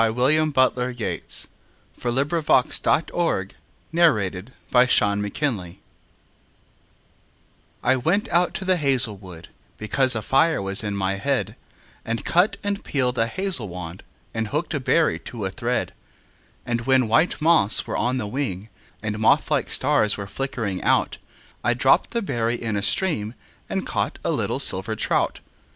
[0.09, 1.47] William Butler Yeats
[1.93, 3.53] The Song of Wandering
[5.13, 5.75] Aengus
[7.83, 11.55] I WENT out to the hazel wood, Because a fire was in my head,
[12.03, 14.01] And cut and peeled a hazel wand,
[14.33, 15.93] And hooked a berry to a thread;
[16.65, 18.69] And when white moths were on the wing,
[19.03, 21.19] And moth like stars were flickering out,
[21.63, 23.35] I dropped the berry in a stream
[23.69, 25.41] And caught a little silver trout.